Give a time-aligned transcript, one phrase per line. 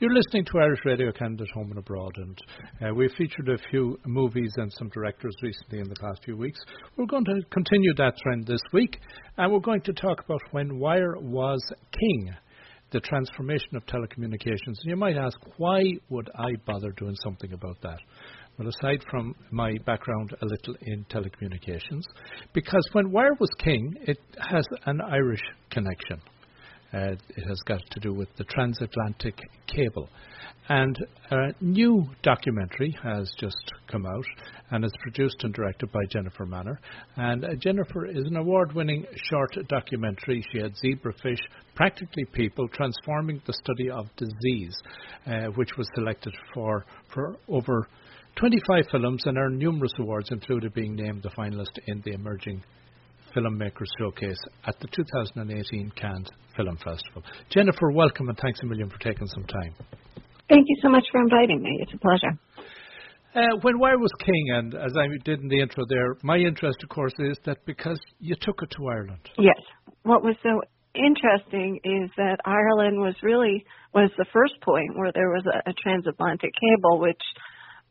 [0.00, 2.38] You're listening to Irish Radio Canada Home and Abroad, and
[2.80, 6.58] uh, we've featured a few movies and some directors recently in the past few weeks.
[6.96, 8.98] We're going to continue that trend this week,
[9.36, 12.34] and we're going to talk about when wire was king,
[12.92, 14.78] the transformation of telecommunications.
[14.80, 17.98] And you might ask, why would I bother doing something about that?
[18.58, 22.04] Well, aside from my background a little in telecommunications,
[22.54, 24.16] because when wire was king, it
[24.50, 26.22] has an Irish connection.
[26.92, 30.08] Uh, it has got to do with the transatlantic cable.
[30.68, 30.96] And
[31.30, 34.24] a new documentary has just come out
[34.70, 36.80] and is produced and directed by Jennifer Manner.
[37.16, 40.44] And uh, Jennifer is an award winning short documentary.
[40.52, 41.40] She had Zebrafish,
[41.74, 44.76] Practically People, Transforming the Study of Disease,
[45.26, 47.88] uh, which was selected for, for over
[48.36, 52.62] 25 films and earned numerous awards, including being named the finalist in the Emerging
[53.34, 57.22] Filmmakers Showcase at the 2018 Cannes Film Festival.
[57.50, 59.74] Jennifer, welcome and thanks a million for taking some time.
[60.48, 61.78] Thank you so much for inviting me.
[61.80, 62.38] It's a pleasure.
[63.34, 66.82] Uh, when Wire was king, and as I did in the intro there, my interest,
[66.82, 69.30] of course, is that because you took it to Ireland.
[69.38, 69.60] Yes.
[70.02, 70.60] What was so
[70.94, 75.74] interesting is that Ireland was really was the first point where there was a, a
[75.74, 77.22] transatlantic cable, which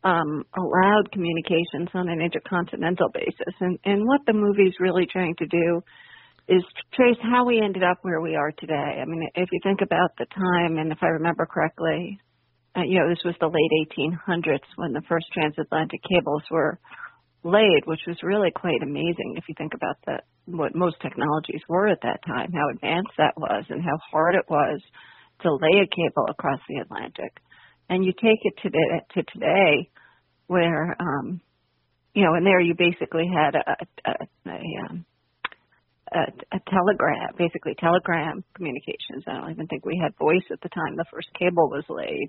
[0.04, 3.54] um, allowed communications on an intercontinental basis.
[3.60, 5.82] And, and what the movie's really trying to do
[6.48, 9.00] is trace how we ended up where we are today.
[9.00, 12.18] I mean, if you think about the time, and if I remember correctly,
[12.76, 16.78] uh, you know, this was the late 1800s when the first transatlantic cables were
[17.42, 21.88] laid, which was really quite amazing if you think about the, what most technologies were
[21.88, 24.80] at that time, how advanced that was, and how hard it was
[25.42, 27.32] to lay a cable across the Atlantic
[27.90, 29.90] and you take it to, the, to today
[30.46, 31.40] where um
[32.14, 34.12] you know and there you basically had a a,
[34.48, 35.04] a, um,
[36.12, 39.24] a, a telegram basically telegram communications.
[39.26, 42.28] I don't even think we had voice at the time the first cable was laid.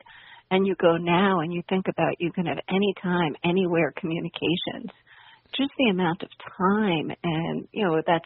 [0.52, 4.92] And you go now and you think about you can have any time anywhere communications.
[5.56, 8.26] Just the amount of time and you know that's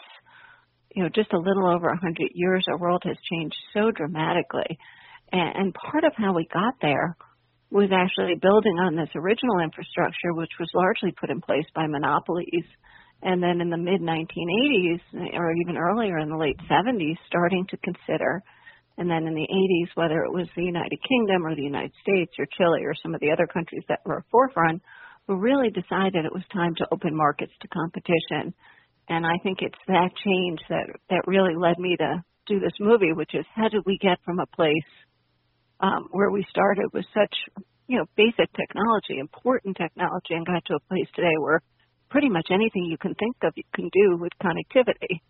[0.95, 4.77] you know just a little over a hundred years our world has changed so dramatically.
[5.31, 7.15] And, and part of how we got there
[7.75, 12.63] was actually building on this original infrastructure, which was largely put in place by monopolies.
[13.21, 15.03] And then in the mid 1980s,
[15.35, 18.41] or even earlier in the late 70s, starting to consider,
[18.97, 22.31] and then in the 80s, whether it was the United Kingdom or the United States
[22.39, 24.81] or Chile or some of the other countries that were forefront,
[25.27, 28.55] who really decided it was time to open markets to competition.
[29.09, 33.11] And I think it's that change that, that really led me to do this movie,
[33.11, 34.87] which is how did we get from a place
[35.79, 37.35] um, where we started with such
[37.87, 41.61] you know basic technology, important technology, and got to a place today where
[42.09, 45.21] pretty much anything you can think of you can do with connectivity.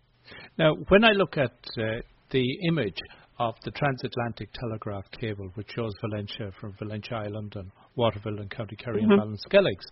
[0.58, 2.98] Now, when I look at uh, the image
[3.38, 8.76] of the transatlantic telegraph cable, which shows Valentia from Valentia Island and Waterville and County
[8.76, 9.12] Kerry mm-hmm.
[9.12, 9.84] and Ballinskelligs.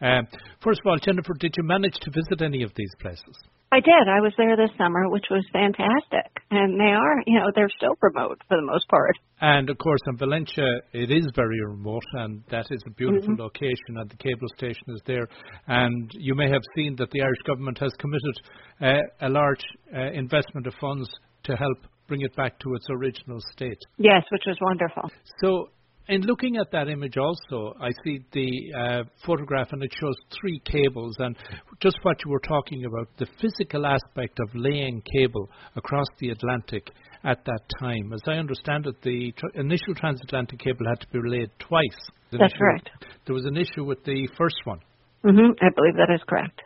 [0.00, 0.26] Um,
[0.62, 3.36] first of all, Jennifer, did you manage to visit any of these places?
[3.72, 4.08] I did.
[4.08, 6.26] I was there this summer, which was fantastic.
[6.50, 9.16] And they are, you know, they're still remote for the most part.
[9.40, 13.42] And of course, in Valentia, it is very remote, and that is a beautiful mm-hmm.
[13.42, 15.28] location, and the cable station is there.
[15.68, 18.40] And you may have seen that the Irish government has committed
[18.80, 19.62] uh, a large
[19.94, 21.08] uh, investment of funds
[21.44, 21.78] to help
[22.08, 23.78] bring it back to its original state.
[23.98, 25.08] Yes, which was wonderful.
[25.44, 25.68] So
[26.10, 30.60] in looking at that image also, I see the uh, photograph and it shows three
[30.64, 31.36] cables and
[31.80, 36.90] just what you were talking about, the physical aspect of laying cable across the Atlantic
[37.24, 38.12] at that time.
[38.12, 42.00] As I understand it, the tr- initial transatlantic cable had to be laid twice.
[42.32, 42.90] That's correct.
[43.26, 44.80] There was an issue with the first one.
[45.24, 46.60] Mm-hmm, I believe that is correct.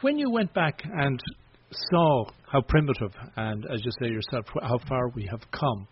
[0.00, 1.20] When you went back and
[1.90, 5.86] saw how primitive and, as you say yourself, how far we have come,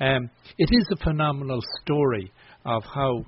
[0.00, 2.32] um, it is a phenomenal story
[2.64, 3.24] of how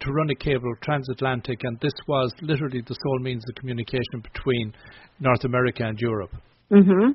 [0.00, 4.72] to run a cable transatlantic, and this was literally the sole means of communication between
[5.20, 6.30] North America and Europe.
[6.70, 7.14] Mhm.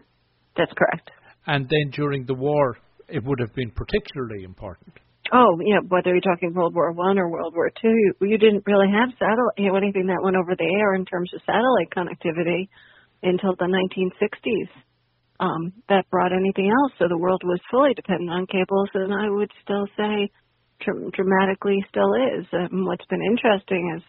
[0.55, 1.11] That's correct.
[1.45, 2.77] And then during the war,
[3.07, 4.99] it would have been particularly important.
[5.31, 5.79] Oh, yeah.
[5.87, 9.09] Whether you're talking World War One or World War Two, you, you didn't really have
[9.19, 12.69] satellite, you know, anything that went over the air in terms of satellite connectivity
[13.23, 14.69] until the 1960s.
[15.39, 19.29] Um, that brought anything else, so the world was fully dependent on cables, and I
[19.29, 20.31] would still say
[20.81, 22.45] dr- dramatically still is.
[22.53, 24.03] Um, what's been interesting is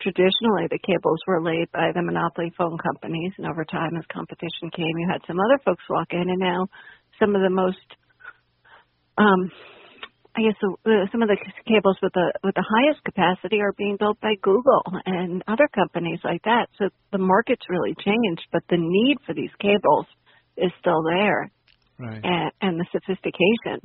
[0.00, 4.70] traditionally the cables were laid by the monopoly phone companies, and over time, as competition
[4.74, 6.66] came, you had some other folks walk in, and now
[7.18, 7.86] some of the most,
[9.18, 9.50] um,
[10.38, 13.96] I guess, the, some of the cables with the with the highest capacity are being
[13.98, 16.70] built by Google and other companies like that.
[16.78, 20.06] So the market's really changed, but the need for these cables
[20.56, 21.50] is still there,
[21.98, 22.22] right.
[22.22, 23.82] and, and the sophistication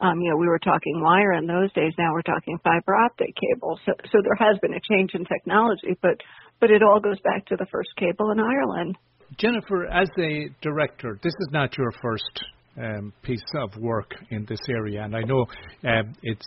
[0.00, 1.92] Um, you know, we were talking wire in those days.
[1.96, 3.78] Now we're talking fiber optic cable.
[3.86, 6.20] So, so there has been a change in technology, but
[6.60, 8.96] but it all goes back to the first cable in Ireland.
[9.38, 12.44] Jennifer, as a director, this is not your first
[12.76, 15.46] um, piece of work in this area, and I know
[15.84, 16.46] um, it's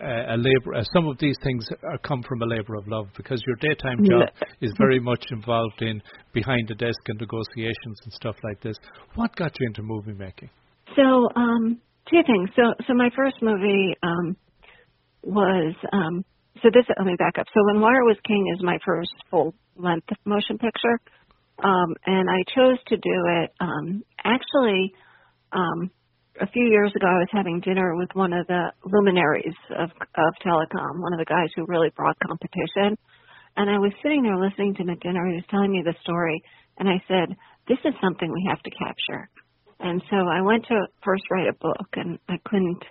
[0.00, 0.74] uh, a labor.
[0.74, 4.04] Uh, some of these things are, come from a labour of love because your daytime
[4.04, 4.28] job
[4.60, 6.02] is very much involved in
[6.32, 8.76] behind the desk and negotiations and stuff like this.
[9.14, 10.50] What got you into movie making?
[10.94, 11.80] So, um,
[12.10, 12.50] two things.
[12.54, 14.36] So, so my first movie um,
[15.22, 15.74] was.
[15.92, 16.24] Um,
[16.62, 16.84] so this.
[16.96, 17.46] Let me back up.
[17.52, 21.00] So, when Wire was King is my first full length motion picture,
[21.62, 24.92] um, and I chose to do it um, actually
[25.52, 25.90] um,
[26.40, 30.30] a few years ago, I was having dinner with one of the luminaries of, of
[30.44, 32.96] telecom, one of the guys who really brought competition.
[33.56, 35.26] And I was sitting there listening to him at dinner.
[35.28, 36.42] He was telling me the story,
[36.76, 37.34] and I said,
[37.68, 39.30] "This is something we have to capture."
[39.80, 42.84] And so I went to first write a book, and I couldn't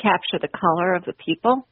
[0.00, 1.68] capture the color of the people.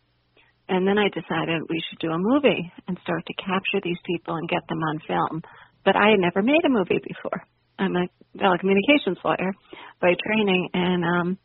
[0.69, 4.35] And then I decided we should do a movie and start to capture these people
[4.35, 5.43] and get them on film.
[5.85, 7.43] But I had never made a movie before.
[7.78, 8.06] I'm a
[8.37, 9.52] telecommunications lawyer
[10.00, 11.38] by training, and um,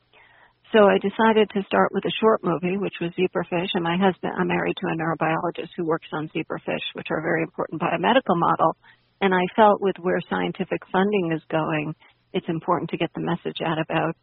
[0.71, 3.67] so I decided to start with a short movie, which was zebrafish.
[3.73, 7.21] And my husband, I'm married to a neurobiologist who works on zebrafish, which are a
[7.21, 8.77] very important biomedical model.
[9.19, 11.93] And I felt with where scientific funding is going,
[12.33, 14.15] it's important to get the message out about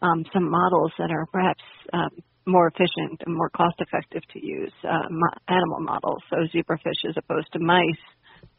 [0.00, 2.08] um, some models that are perhaps um,
[2.46, 5.06] more efficient and more cost effective to use, uh,
[5.48, 6.22] animal models.
[6.30, 8.04] So zebrafish as opposed to mice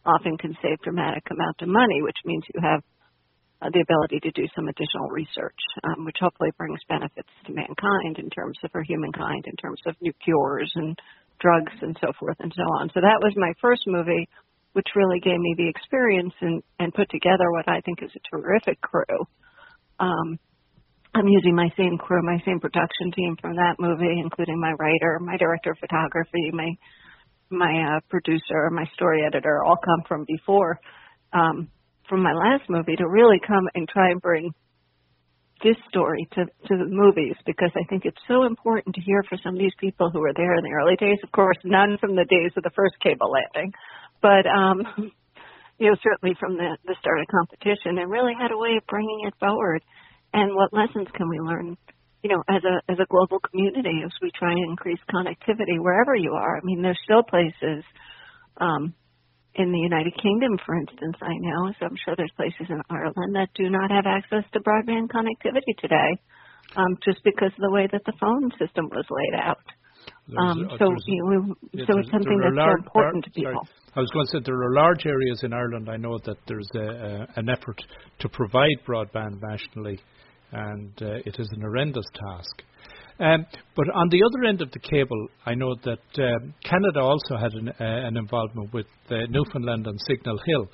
[0.06, 2.82] often can save dramatic amount of money, which means you have
[3.70, 8.30] the ability to do some additional research, um, which hopefully brings benefits to mankind in
[8.30, 10.98] terms of for humankind, in terms of new cures and
[11.40, 12.90] drugs and so forth and so on.
[12.94, 14.28] So that was my first movie,
[14.74, 18.36] which really gave me the experience and, and put together what I think is a
[18.36, 19.28] terrific crew.
[20.00, 20.40] Um,
[21.14, 25.20] I'm using my same crew, my same production team from that movie, including my writer,
[25.20, 26.72] my director of photography, my
[27.54, 30.80] my uh, producer, my story editor, all come from before,
[31.34, 31.68] um,
[32.12, 34.52] from my last movie, to really come and try and bring
[35.64, 39.40] this story to to the movies because I think it's so important to hear from
[39.40, 41.24] some of these people who were there in the early days.
[41.24, 43.72] Of course, none from the days of the first cable landing,
[44.22, 44.84] but um,
[45.80, 48.84] you know certainly from the the start of competition, and really had a way of
[48.92, 49.82] bringing it forward.
[50.34, 51.78] And what lessons can we learn
[52.24, 56.16] you know, as a as a global community, as we try and increase connectivity wherever
[56.16, 56.58] you are.
[56.58, 57.84] I mean, there's still places
[58.58, 58.94] um,
[59.56, 63.36] in the United Kingdom, for instance, I know, so I'm sure there's places in Ireland
[63.36, 66.12] that do not have access to broadband connectivity today,
[66.76, 69.66] um, just because of the way that the phone system was laid out.
[70.38, 71.56] Um, uh, so, you know,
[71.86, 73.68] so it's something that's large, so important to people.
[73.68, 73.96] Sorry.
[73.96, 75.90] I was going to say there are large areas in Ireland.
[75.90, 77.78] I know that there's a, a, an effort
[78.20, 80.00] to provide broadband nationally
[80.52, 82.64] and uh, it is an horrendous task.
[83.22, 83.46] Um,
[83.76, 87.54] but on the other end of the cable, I know that um, Canada also had
[87.54, 90.66] an, uh, an involvement with uh, Newfoundland and Signal Hill.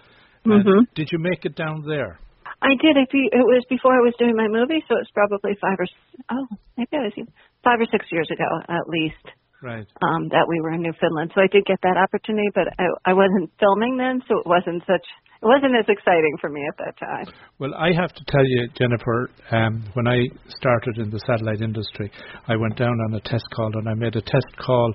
[0.48, 0.88] Mm-hmm.
[0.96, 2.20] Did you make it down there?
[2.62, 2.96] I did.
[2.96, 5.88] It was before I was doing my movie, so it's probably five or
[6.32, 6.48] oh,
[6.78, 7.28] maybe it was
[7.64, 9.22] five or six years ago at least.
[9.62, 9.88] Right.
[10.02, 13.14] Um, that we were in Newfoundland, so I did get that opportunity, but I, I
[13.14, 15.06] wasn't filming then, so it wasn't such
[15.42, 17.26] it wasn't as exciting for me at that time.
[17.60, 22.12] Well, I have to tell you, Jennifer, um, when I started in the satellite industry,
[22.48, 24.94] I went down on a test call and I made a test call.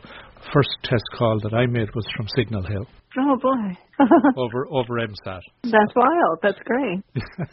[0.53, 2.87] First test call that I made was from Signal Hill.
[3.19, 4.05] Oh boy.
[4.37, 5.41] over over MSAT.
[5.63, 6.39] That's wild.
[6.43, 7.05] That's great.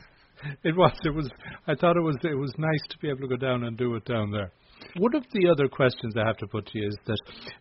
[0.64, 0.94] it was.
[1.04, 1.30] It was.
[1.68, 2.18] I thought it was.
[2.24, 4.52] It was nice to be able to go down and do it down there.
[4.98, 7.20] One of the other questions I have to put to you is that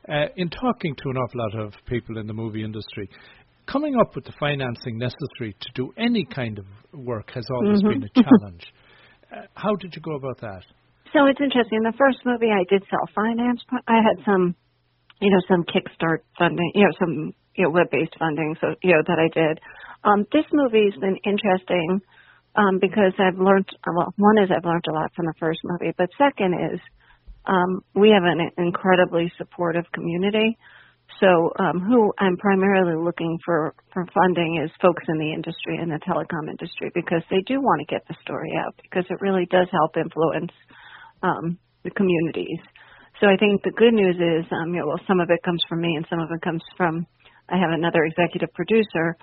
[0.09, 3.09] uh, in talking to an awful lot of people in the movie industry,
[3.67, 8.01] coming up with the financing necessary to do any kind of work has always mm-hmm.
[8.01, 8.67] been a challenge.
[9.33, 10.63] uh, how did you go about that?
[11.13, 11.83] So it's interesting.
[11.83, 13.61] The first movie I did self finance.
[13.87, 14.55] I had some,
[15.21, 18.57] you know, some Kickstart funding, you know, some you know web based funding.
[18.61, 19.61] So you know that I did.
[20.05, 22.01] Um, this movie's been interesting
[22.57, 23.69] um, because I've learned.
[23.87, 26.81] Well, one is I've learned a lot from the first movie, but second is
[27.47, 30.57] um, we have an incredibly supportive community.
[31.21, 35.89] So, um, who I'm primarily looking for for funding is folks in the industry in
[35.89, 39.47] the telecom industry because they do want to get the story out because it really
[39.51, 40.53] does help influence
[41.23, 42.61] um, the communities.
[43.21, 45.63] So I think the good news is, um, you know, well, some of it comes
[45.69, 47.07] from me and some of it comes from
[47.49, 49.17] I have another executive producer,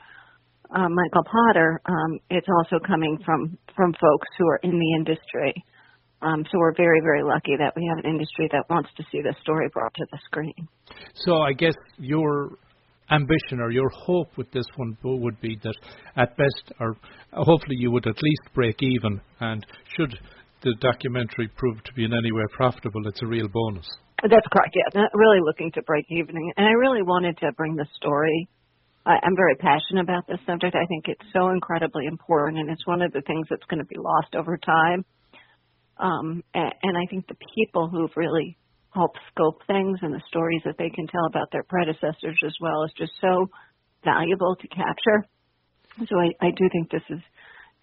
[0.74, 1.80] uh, Michael Potter.
[1.86, 5.54] Um, it's also coming from from folks who are in the industry.
[6.22, 9.22] Um, so we're very, very lucky that we have an industry that wants to see
[9.22, 10.68] this story brought to the screen.
[11.26, 12.52] So I guess your
[13.12, 15.76] ambition or your hope with this one would be that
[16.16, 16.96] at best, or
[17.34, 20.18] hopefully you would at least break even, and should
[20.64, 23.86] the documentary prove to be in any way profitable, it's a real bonus.
[24.24, 24.74] That's correct.
[24.76, 28.48] Yeah, not really looking to break even, and I really wanted to bring the story.
[29.06, 30.74] I, I'm very passionate about this subject.
[30.74, 33.86] I think it's so incredibly important, and it's one of the things that's going to
[33.86, 35.06] be lost over time.
[35.98, 38.58] Um, and, I think the people who've really
[38.94, 42.84] helped scope things and the stories that they can tell about their predecessors as well
[42.84, 43.48] is just so
[44.04, 45.26] valuable to capture.
[46.00, 47.20] So I, I do think this is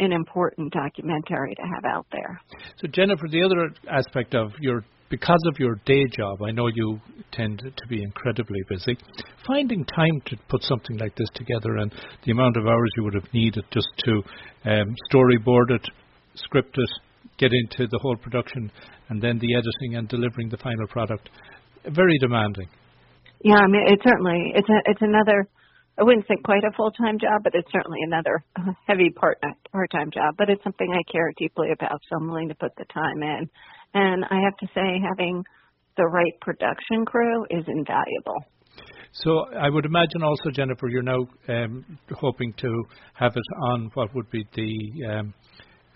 [0.00, 2.40] an important documentary to have out there.
[2.78, 6.98] So Jennifer, the other aspect of your because of your day job, I know you
[7.32, 8.96] tend to be incredibly busy.
[9.46, 11.92] Finding time to put something like this together and
[12.24, 14.22] the amount of hours you would have needed just to
[14.64, 15.86] um, storyboard it,
[16.34, 16.88] script it,
[17.42, 18.70] get into the whole production,
[19.08, 21.28] and then the editing and delivering the final product,
[21.90, 22.68] very demanding.
[23.42, 25.48] Yeah, I mean, it's certainly it's a, it's another
[25.98, 28.42] I wouldn't say quite a full time job, but it's certainly another
[28.88, 29.38] heavy part
[29.72, 30.34] part time job.
[30.38, 33.50] But it's something I care deeply about, so I'm willing to put the time in.
[33.94, 35.44] And I have to say, having
[35.96, 38.40] the right production crew is invaluable.
[39.12, 44.14] So I would imagine also, Jennifer, you're now um, hoping to have it on what
[44.14, 45.34] would be the um,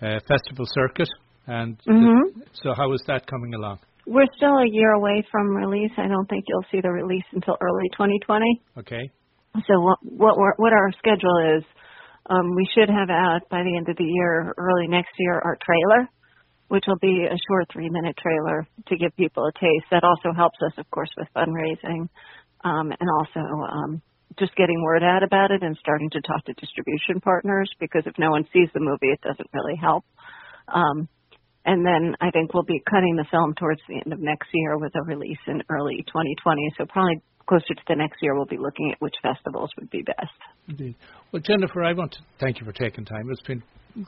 [0.03, 1.09] uh, festival circuit.
[1.47, 2.41] And mm-hmm.
[2.41, 3.79] the, so, how is that coming along?
[4.07, 5.91] We're still a year away from release.
[5.97, 8.45] I don't think you'll see the release until early 2020.
[8.79, 9.11] Okay.
[9.67, 9.99] So what
[10.37, 11.65] what what our schedule is,
[12.29, 15.57] um, we should have out by the end of the year, early next year, our
[15.65, 16.09] trailer,
[16.69, 19.87] which will be a short three minute trailer to give people a taste.
[19.91, 22.09] That also helps us, of course, with fundraising,
[22.65, 24.03] um, and also um,
[24.39, 28.15] just getting word out about it and starting to talk to distribution partners because if
[28.19, 30.05] no one sees the movie, it doesn't really help.
[30.69, 31.09] Um,
[31.67, 34.79] and then I think we'll be cutting the film towards the end of next year
[34.79, 36.73] with a release in early 2020.
[36.79, 40.03] So probably closer to the next year, we'll be looking at which festivals would be
[40.03, 40.39] best.
[40.69, 40.95] Indeed.
[41.33, 43.29] Well, Jennifer, I want to thank you for taking time.
[43.31, 43.63] It's been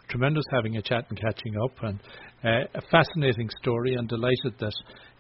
[0.08, 1.98] tremendous having a chat and catching up, and
[2.44, 3.94] uh, a fascinating story.
[3.94, 4.74] And delighted that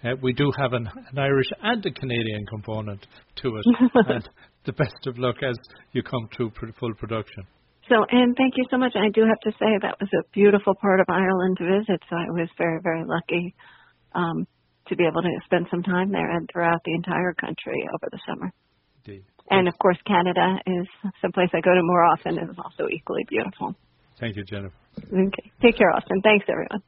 [0.04, 3.06] uh, we do have an, an, Irish and a Canadian component
[3.42, 3.64] to it.
[4.08, 4.28] and
[4.64, 5.56] the best of luck as
[5.92, 7.44] you come to full production.
[7.88, 8.92] So, and thank you so much.
[8.94, 12.00] I do have to say that was a beautiful part of Ireland to visit.
[12.10, 13.54] So I was very, very lucky.
[14.14, 14.46] Um,
[14.88, 18.18] to be able to spend some time there and throughout the entire country over the
[18.26, 18.50] summer.
[19.04, 19.24] Indeed.
[19.50, 20.86] And of course, Canada is
[21.22, 23.74] someplace I go to more often and is also equally beautiful.
[24.18, 24.74] Thank you, Jennifer.
[24.98, 25.52] Okay.
[25.62, 26.20] Take care, Austin.
[26.22, 26.82] Thanks, everyone.